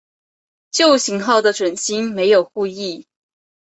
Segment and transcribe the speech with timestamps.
[0.71, 3.05] 旧型号的准星没有护翼。